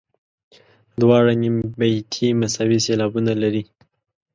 [1.01, 3.63] دواړه نیم بیتي مساوي سېلابونه لري.